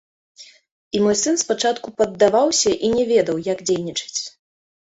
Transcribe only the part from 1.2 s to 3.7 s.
сын спачатку паддаваўся і не ведаў, як